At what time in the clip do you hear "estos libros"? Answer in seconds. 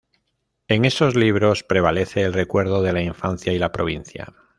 0.85-1.61